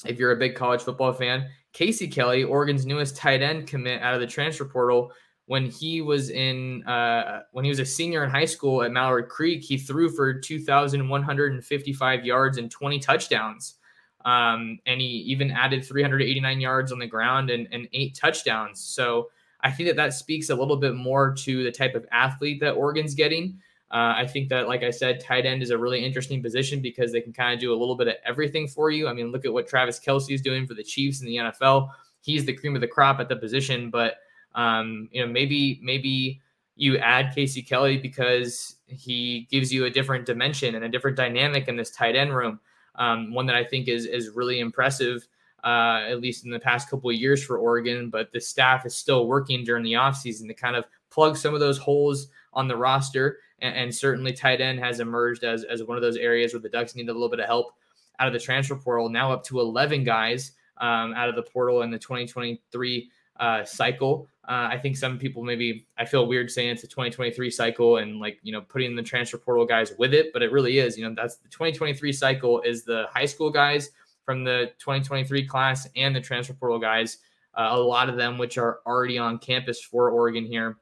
[0.05, 1.49] if you're a big college football fan.
[1.73, 5.11] Casey Kelly, Oregon's newest tight end commit out of the transfer portal.
[5.47, 9.31] When he was in, uh, when he was a senior in high school at Mallard
[9.31, 13.77] Creek, he threw for 2,155 yards and 20 touchdowns.
[14.27, 18.83] Um, and he even added 389 yards on the ground and, and eight touchdowns.
[18.83, 19.29] So
[19.67, 22.75] I think that that speaks a little bit more to the type of athlete that
[22.75, 23.59] Oregon's getting.
[23.91, 27.11] Uh, I think that, like I said, tight end is a really interesting position because
[27.11, 29.09] they can kind of do a little bit of everything for you.
[29.09, 31.91] I mean, look at what Travis Kelce is doing for the Chiefs in the NFL.
[32.21, 34.19] He's the cream of the crop at the position, but
[34.55, 36.41] um, you know, maybe maybe
[36.77, 41.67] you add Casey Kelly because he gives you a different dimension and a different dynamic
[41.67, 42.61] in this tight end room.
[42.95, 45.27] Um, one that I think is is really impressive
[45.65, 48.11] uh, at least in the past couple of years for Oregon.
[48.11, 51.61] But the staff is still working during the offseason to kind of plug some of
[51.61, 53.39] those holes on the roster.
[53.61, 56.69] And, and, certainly tight end has emerged as, as one of those areas where the
[56.69, 57.73] Ducks need a little bit of help
[58.19, 59.09] out of the transfer portal.
[59.09, 64.29] Now up to 11 guys um, out of the portal in the 2023 uh, cycle.
[64.49, 68.21] Uh, I think some people maybe I feel weird saying it's a 2023 cycle and
[68.21, 70.97] like you know putting the transfer portal guys with it, but it really is.
[70.97, 73.91] You know that's the 2023 cycle is the high school guys
[74.27, 77.19] from the 2023 class and the transfer portal guys.
[77.55, 80.77] Uh, a lot of them, which are already on campus for Oregon here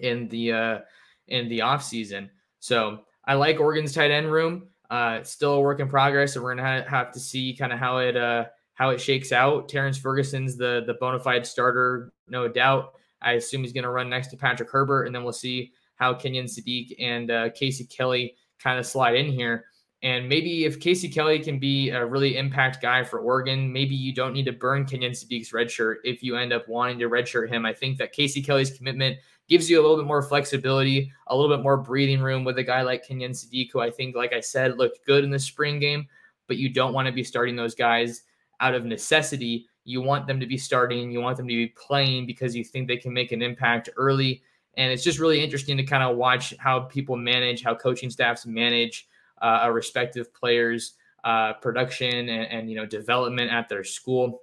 [0.00, 0.78] in the uh,
[1.26, 2.30] in the off season.
[2.60, 4.68] So I like Oregon's tight end room.
[4.90, 7.98] Uh, still a work in progress, and we're gonna have to see kind of how
[7.98, 9.68] it uh, how it shakes out.
[9.68, 12.92] Terrance Ferguson's the the bona fide starter, no doubt.
[13.20, 16.46] I assume he's to run next to Patrick Herbert, and then we'll see how Kenyon
[16.46, 19.64] Sadiq and uh, Casey Kelly kind of slide in here.
[20.02, 24.12] And maybe if Casey Kelly can be a really impact guy for Oregon, maybe you
[24.12, 27.48] don't need to burn Kenyon Sadiq's red shirt if you end up wanting to redshirt
[27.48, 27.64] him.
[27.64, 31.54] I think that Casey Kelly's commitment gives you a little bit more flexibility, a little
[31.54, 34.40] bit more breathing room with a guy like Kenyon Sadiq, who I think, like I
[34.40, 36.08] said, looked good in the spring game,
[36.48, 38.22] but you don't want to be starting those guys
[38.58, 39.68] out of necessity.
[39.84, 42.88] You want them to be starting, you want them to be playing because you think
[42.88, 44.42] they can make an impact early.
[44.76, 48.46] And it's just really interesting to kind of watch how people manage, how coaching staffs
[48.46, 49.06] manage
[49.42, 54.42] uh, respective players' uh, production and, and, you know development at their school.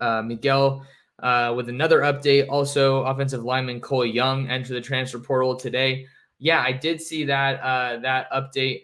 [0.00, 0.84] Uh, Miguel
[1.22, 2.46] uh, with another update.
[2.48, 6.06] Also, offensive lineman Cole Young entered the transfer portal today.
[6.38, 8.82] Yeah, I did see that uh, that update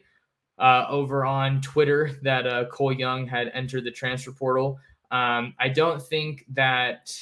[0.58, 4.78] uh, over on Twitter that Cole Young had entered the transfer portal.
[5.10, 7.14] Um, I don't think that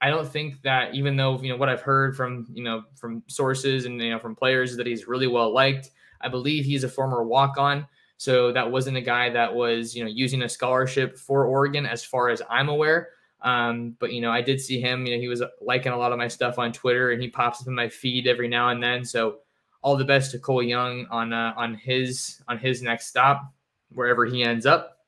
[0.00, 3.22] I don't think that even though you know what I've heard from you know from
[3.26, 5.90] sources and you know from players that he's really well liked.
[6.20, 10.04] I believe he's a former walk on, so that wasn't a guy that was you
[10.04, 13.10] know using a scholarship for Oregon as far as I'm aware.
[13.42, 15.06] Um, but you know, I did see him.
[15.06, 17.60] You know, he was liking a lot of my stuff on Twitter, and he pops
[17.60, 19.04] up in my feed every now and then.
[19.04, 19.38] So,
[19.82, 23.52] all the best to Cole Young on uh, on his on his next stop,
[23.92, 24.98] wherever he ends up.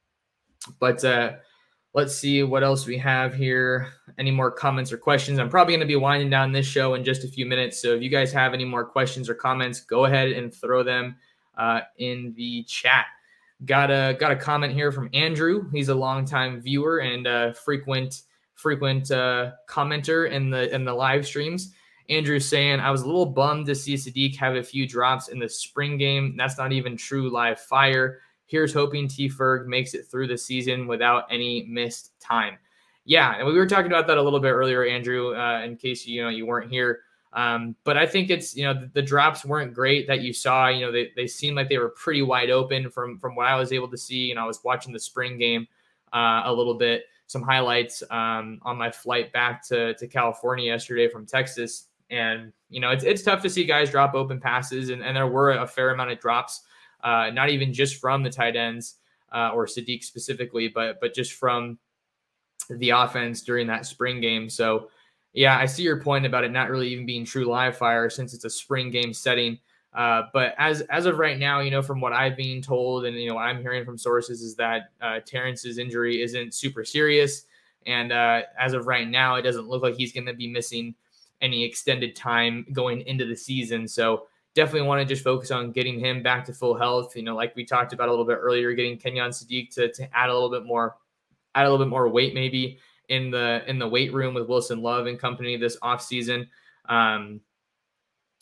[0.78, 1.34] But uh,
[1.94, 3.92] let's see what else we have here.
[4.18, 5.38] Any more comments or questions?
[5.38, 7.80] I'm probably going to be winding down this show in just a few minutes.
[7.80, 11.16] So, if you guys have any more questions or comments, go ahead and throw them
[11.56, 13.06] uh, in the chat.
[13.64, 15.70] Got a got a comment here from Andrew.
[15.70, 18.22] He's a longtime viewer and uh, frequent
[18.54, 21.72] frequent uh, commenter in the in the live streams.
[22.08, 25.38] Andrew saying, I was a little bummed to see Sadiq have a few drops in
[25.38, 26.34] the spring game.
[26.36, 28.20] That's not even true live fire.
[28.46, 32.58] Here's hoping T Ferg makes it through the season without any missed time.
[33.04, 35.34] Yeah, and we were talking about that a little bit earlier, Andrew.
[35.34, 37.00] Uh, in case you know you weren't here,
[37.32, 40.68] um, but I think it's you know the, the, drops weren't great that you saw.
[40.68, 43.56] You know they, they seemed like they were pretty wide open from from what I
[43.56, 44.30] was able to see.
[44.30, 45.66] And I was watching the spring game
[46.12, 51.08] uh, a little bit, some highlights um, on my flight back to to California yesterday
[51.08, 51.88] from Texas.
[52.10, 55.26] And you know it's it's tough to see guys drop open passes, and, and there
[55.26, 56.60] were a fair amount of drops,
[57.02, 58.96] uh, not even just from the tight ends
[59.32, 61.78] uh, or Sadiq specifically, but but just from
[62.78, 64.48] the offense during that spring game.
[64.48, 64.88] So
[65.32, 68.34] yeah, I see your point about it not really even being true live fire since
[68.34, 69.58] it's a spring game setting.
[69.94, 73.16] Uh, but as as of right now, you know, from what I've been told and
[73.16, 77.44] you know I'm hearing from sources is that uh, Terrance's injury isn't super serious,
[77.86, 80.94] and uh, as of right now, it doesn't look like he's going to be missing
[81.42, 83.86] any extended time going into the season.
[83.86, 87.14] So definitely want to just focus on getting him back to full health.
[87.16, 90.16] You know, like we talked about a little bit earlier, getting Kenyon Sadiq to to
[90.16, 90.96] add a little bit more,
[91.54, 94.82] add a little bit more weight maybe in the in the weight room with Wilson
[94.82, 96.48] Love and company this offseason.
[96.88, 97.40] Um,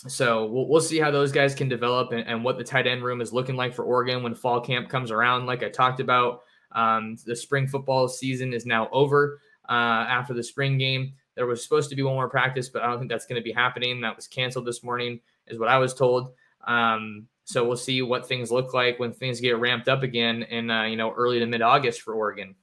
[0.07, 3.05] so we'll, we'll see how those guys can develop and, and, what the tight end
[3.05, 5.44] room is looking like for Oregon when fall camp comes around.
[5.44, 6.40] Like I talked about,
[6.73, 11.12] um, the spring football season is now over uh, after the spring game.
[11.35, 13.44] There was supposed to be one more practice, but I don't think that's going to
[13.44, 14.01] be happening.
[14.01, 16.33] That was canceled this morning, is what I was told.
[16.66, 20.70] Um, so we'll see what things look like when things get ramped up again in
[20.70, 22.55] uh, you know early to mid August for Oregon.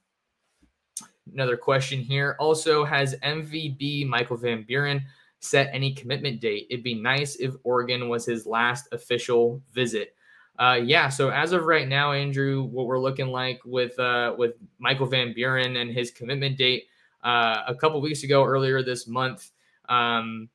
[1.33, 2.35] Another question here.
[2.39, 5.03] Also, has MVB Michael Van Buren
[5.39, 6.67] set any commitment date?
[6.69, 10.15] It'd be nice if Oregon was his last official visit.
[10.59, 14.53] Uh, yeah, so as of right now, Andrew, what we're looking like with uh, with
[14.79, 16.85] Michael Van Buren and his commitment date
[17.23, 19.51] uh, a couple weeks ago, earlier this month,
[19.87, 20.49] um,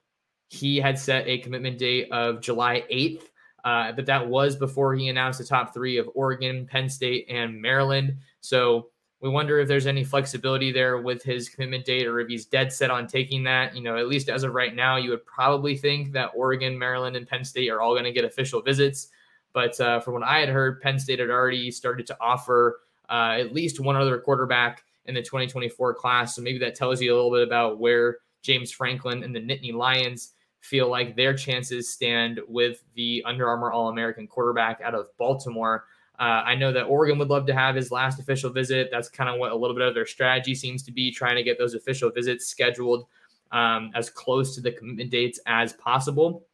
[0.48, 3.22] he had set a commitment date of July 8th.
[3.64, 7.62] Uh, but that was before he announced the top three of Oregon, Penn State, and
[7.62, 8.16] Maryland.
[8.40, 8.88] So
[9.22, 12.72] we wonder if there's any flexibility there with his commitment date or if he's dead
[12.72, 13.74] set on taking that.
[13.74, 17.14] You know, at least as of right now, you would probably think that Oregon, Maryland,
[17.14, 19.08] and Penn State are all going to get official visits.
[19.52, 23.36] But uh, from what I had heard, Penn State had already started to offer uh,
[23.38, 26.34] at least one other quarterback in the 2024 class.
[26.34, 29.72] So maybe that tells you a little bit about where James Franklin and the Nittany
[29.72, 35.06] Lions feel like their chances stand with the Under Armour All American quarterback out of
[35.16, 35.84] Baltimore.
[36.22, 38.90] Uh, I know that Oregon would love to have his last official visit.
[38.92, 41.42] That's kind of what a little bit of their strategy seems to be, trying to
[41.42, 43.06] get those official visits scheduled
[43.50, 46.46] um, as close to the commitment dates as possible.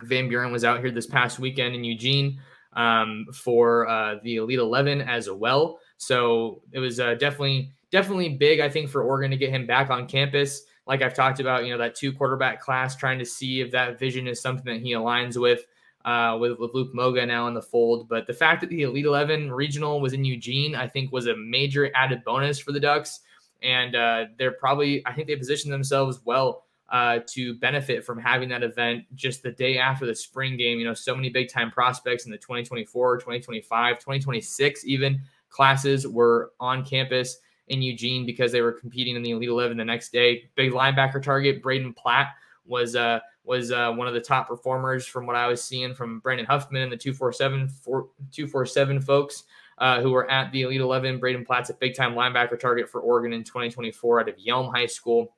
[0.00, 2.40] Van Buren was out here this past weekend in Eugene
[2.72, 5.80] um, for uh, the Elite 11 as well.
[5.98, 9.90] So it was uh, definitely definitely big, I think, for Oregon to get him back
[9.90, 10.62] on campus.
[10.86, 13.98] Like I've talked about, you know, that two quarterback class, trying to see if that
[13.98, 15.66] vision is something that he aligns with
[16.04, 18.08] uh, with, with Luke Moga now in the fold.
[18.08, 21.36] But the fact that the Elite 11 regional was in Eugene, I think, was a
[21.36, 23.20] major added bonus for the Ducks.
[23.62, 28.48] And uh, they're probably, I think they positioned themselves well uh, to benefit from having
[28.50, 30.78] that event just the day after the spring game.
[30.78, 36.52] You know, so many big time prospects in the 2024, 2025, 2026 even classes were
[36.60, 37.38] on campus
[37.68, 40.50] in Eugene because they were competing in the Elite 11 the next day.
[40.54, 42.28] Big linebacker target, Braden Platt
[42.66, 46.20] was uh, was uh, one of the top performers from what I was seeing from
[46.20, 49.44] Brandon Huffman and the 247, 247 folks
[49.78, 51.18] uh, who were at the Elite 11.
[51.18, 54.86] Braden Platt's a big time linebacker target for Oregon in 2024 out of Yelm High
[54.86, 55.34] School.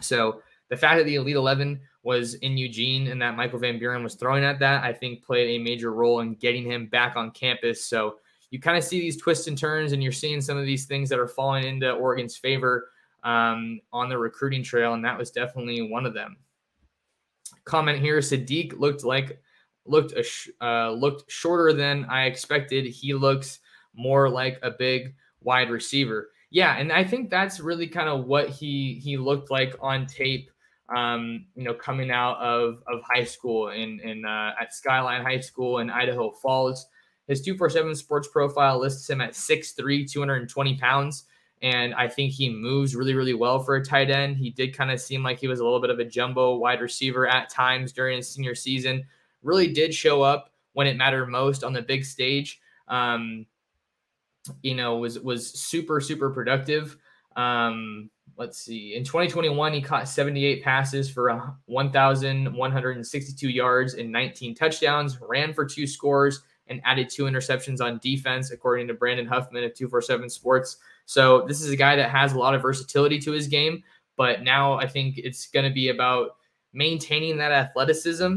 [0.00, 4.02] So the fact that the Elite 11 was in Eugene and that Michael Van Buren
[4.02, 7.30] was throwing at that, I think played a major role in getting him back on
[7.30, 7.84] campus.
[7.84, 8.16] So
[8.50, 11.08] you kind of see these twists and turns, and you're seeing some of these things
[11.08, 12.88] that are falling into Oregon's favor
[13.24, 16.36] um, on the recruiting trail, and that was definitely one of them.
[17.64, 19.40] Comment here: Sadiq looked like
[19.86, 22.86] looked sh- uh, looked shorter than I expected.
[22.86, 23.60] He looks
[23.94, 26.30] more like a big wide receiver.
[26.50, 30.50] Yeah, and I think that's really kind of what he he looked like on tape.
[30.94, 35.40] Um, you know, coming out of of high school in in uh, at Skyline High
[35.40, 36.86] School in Idaho Falls.
[37.26, 41.24] His 247 sports profile lists him at 6'3, 220 pounds.
[41.64, 44.36] And I think he moves really, really well for a tight end.
[44.36, 46.82] He did kind of seem like he was a little bit of a jumbo wide
[46.82, 49.02] receiver at times during his senior season.
[49.42, 52.60] Really did show up when it mattered most on the big stage.
[52.86, 53.46] Um,
[54.60, 56.98] you know, was was super, super productive.
[57.34, 58.94] Um, let's see.
[58.94, 65.86] In 2021, he caught 78 passes for 1,162 yards and 19 touchdowns, ran for two
[65.86, 70.78] scores, and added two interceptions on defense, according to Brandon Huffman of 247 Sports.
[71.06, 73.82] So this is a guy that has a lot of versatility to his game,
[74.16, 76.36] but now I think it's going to be about
[76.72, 78.36] maintaining that athleticism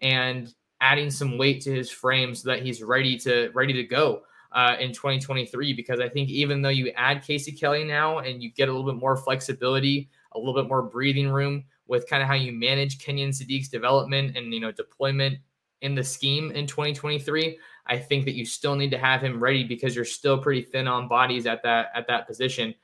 [0.00, 4.22] and adding some weight to his frame so that he's ready to ready to go
[4.52, 5.72] uh, in 2023.
[5.72, 8.90] Because I think even though you add Casey Kelly now and you get a little
[8.90, 12.98] bit more flexibility, a little bit more breathing room with kind of how you manage
[12.98, 15.38] Kenyon Sadiq's development and you know deployment
[15.82, 17.58] in the scheme in 2023.
[17.86, 20.86] I think that you still need to have him ready because you're still pretty thin
[20.86, 22.74] on bodies at that at that position.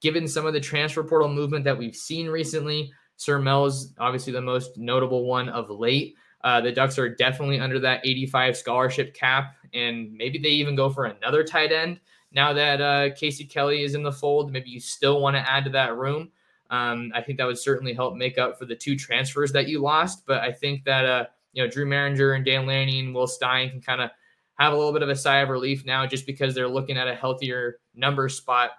[0.00, 4.40] Given some of the transfer portal movement that we've seen recently, Sir Mel's obviously the
[4.40, 6.14] most notable one of late.
[6.44, 10.88] Uh, the Ducks are definitely under that 85 scholarship cap, and maybe they even go
[10.88, 11.98] for another tight end
[12.32, 14.52] now that uh, Casey Kelly is in the fold.
[14.52, 16.30] Maybe you still want to add to that room.
[16.70, 19.80] Um, I think that would certainly help make up for the two transfers that you
[19.80, 20.26] lost.
[20.26, 23.70] But I think that uh, you know Drew Mehringer and Dan Lanning, and Will Stein
[23.70, 24.10] can kind of
[24.58, 27.08] have a little bit of a sigh of relief now just because they're looking at
[27.08, 28.70] a healthier number spot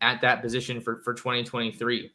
[0.00, 2.10] at that position for, for 2023.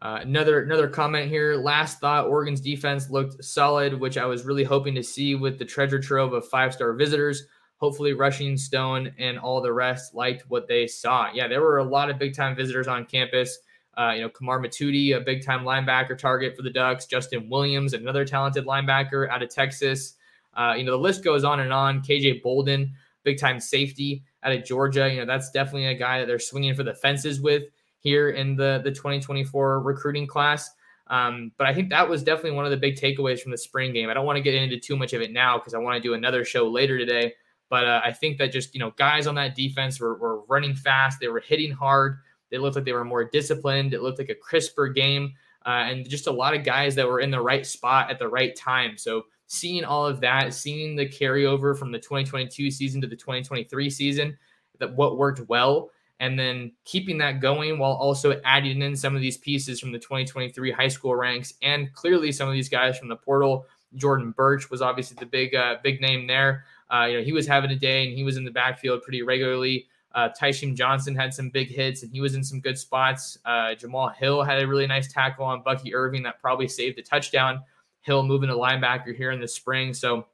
[0.00, 1.54] Uh, another another comment here.
[1.54, 5.64] Last thought: Oregon's defense looked solid, which I was really hoping to see with the
[5.64, 7.44] treasure trove of five star visitors.
[7.76, 11.28] Hopefully, Rushing Stone and all the rest liked what they saw.
[11.32, 13.56] Yeah, there were a lot of big time visitors on campus.
[13.98, 17.06] Uh, you know, Kamar Mothudi, a big time linebacker target for the Ducks.
[17.06, 20.14] Justin Williams, another talented linebacker out of Texas.
[20.54, 22.00] Uh, you know, the list goes on and on.
[22.00, 25.10] KJ Bolden, big time safety out of Georgia.
[25.10, 27.64] You know, that's definitely a guy that they're swinging for the fences with
[27.98, 30.70] here in the the 2024 recruiting class.
[31.08, 33.92] Um, but I think that was definitely one of the big takeaways from the spring
[33.92, 34.08] game.
[34.08, 36.00] I don't want to get into too much of it now because I want to
[36.00, 37.34] do another show later today.
[37.68, 40.74] But uh, I think that just you know guys on that defense were, were running
[40.74, 41.20] fast.
[41.20, 42.18] They were hitting hard.
[42.52, 43.94] They looked like they were more disciplined.
[43.94, 45.32] It looked like a crisper game,
[45.66, 48.28] uh, and just a lot of guys that were in the right spot at the
[48.28, 48.96] right time.
[48.96, 53.90] So seeing all of that, seeing the carryover from the 2022 season to the 2023
[53.90, 54.38] season,
[54.78, 55.90] that what worked well,
[56.20, 59.98] and then keeping that going while also adding in some of these pieces from the
[59.98, 63.66] 2023 high school ranks and clearly some of these guys from the portal.
[63.94, 66.64] Jordan Burch was obviously the big uh, big name there.
[66.92, 69.22] Uh, you know, he was having a day and he was in the backfield pretty
[69.22, 69.86] regularly.
[70.14, 73.38] Uh, Tysheem Johnson had some big hits and he was in some good spots.
[73.44, 77.02] Uh, Jamal Hill had a really nice tackle on Bucky Irving that probably saved the
[77.02, 77.62] touchdown.
[78.02, 79.94] Hill moving to linebacker here in the spring.
[79.94, 80.26] So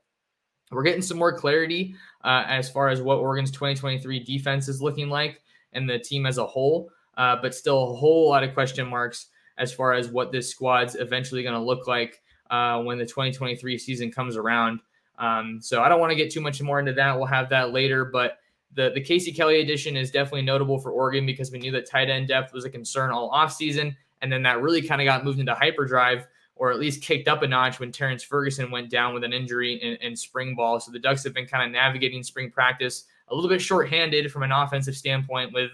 [0.70, 5.08] we're getting some more clarity uh, as far as what Oregon's 2023 defense is looking
[5.08, 5.40] like
[5.72, 9.26] and the team as a whole, uh, but still a whole lot of question marks
[9.58, 13.78] as far as what this squad's eventually going to look like uh, when the 2023
[13.78, 14.80] season comes around.
[15.18, 17.16] Um, so I don't want to get too much more into that.
[17.16, 18.38] We'll have that later, but
[18.74, 22.10] the the Casey Kelly addition is definitely notable for Oregon because we knew that tight
[22.10, 23.94] end depth was a concern all offseason.
[24.20, 26.26] And then that really kind of got moved into hyperdrive
[26.58, 29.74] or at least kicked up a notch when Terrance Ferguson went down with an injury
[29.74, 30.80] in, in spring ball.
[30.80, 34.42] So the Ducks have been kind of navigating spring practice a little bit shorthanded from
[34.42, 35.70] an offensive standpoint with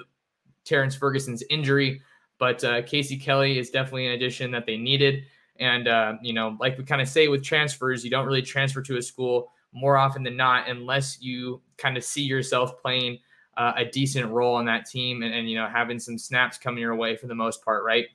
[0.65, 2.03] Terrance Ferguson's injury.
[2.39, 5.25] But uh, Casey Kelly is definitely an addition that they needed.
[5.59, 8.83] And, uh, you know, like we kind of say with transfers, you don't really transfer
[8.83, 13.19] to a school more often than not unless you kind of see yourself playing
[13.57, 16.81] uh, a decent role on that team and, and, you know, having some snaps coming
[16.81, 18.07] your way for the most part, right?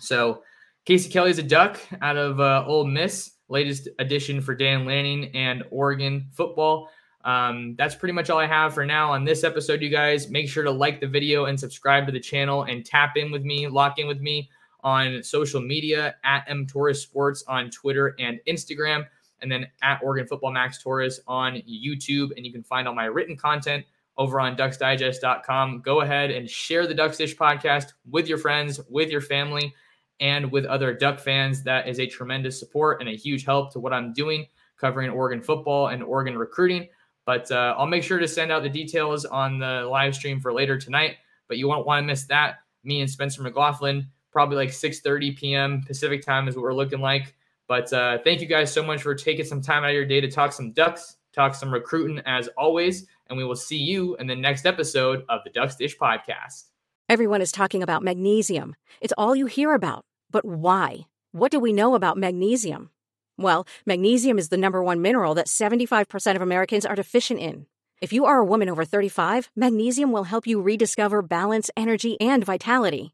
[0.00, 0.42] So,
[0.84, 5.34] Casey Kelly is a Duck out of uh, Ole Miss, latest addition for Dan Lanning
[5.34, 6.90] and Oregon football.
[7.24, 10.28] Um, that's pretty much all I have for now on this episode, you guys.
[10.28, 13.44] Make sure to like the video and subscribe to the channel and tap in with
[13.44, 14.50] me, lock in with me
[14.82, 19.06] on social media at M Torres Sports on Twitter and Instagram,
[19.44, 22.30] and then at Oregon Football Max Torres on YouTube.
[22.34, 23.84] And you can find all my written content
[24.16, 25.82] over on ducksdigest.com.
[25.82, 29.74] Go ahead and share the Ducks Dish podcast with your friends, with your family
[30.20, 31.62] and with other Duck fans.
[31.62, 34.46] That is a tremendous support and a huge help to what I'm doing
[34.78, 36.88] covering Oregon football and Oregon recruiting.
[37.26, 40.52] But uh, I'll make sure to send out the details on the live stream for
[40.52, 41.16] later tonight.
[41.48, 42.56] But you won't want to miss that.
[42.82, 45.82] me and Spencer McLaughlin, probably like 6:30 p.m.
[45.86, 47.34] Pacific time is what we're looking like.
[47.66, 50.20] But uh, thank you guys so much for taking some time out of your day
[50.20, 54.26] to talk some Ducks, talk some recruiting as always, and we will see you in
[54.26, 56.64] the next episode of the Ducks Dish podcast.
[57.08, 58.76] Everyone is talking about magnesium.
[59.00, 60.04] It's all you hear about.
[60.30, 61.06] But why?
[61.32, 62.90] What do we know about magnesium?
[63.36, 67.66] Well, magnesium is the number one mineral that 75% of Americans are deficient in.
[68.00, 72.44] If you are a woman over 35, magnesium will help you rediscover balance, energy, and
[72.44, 73.13] vitality.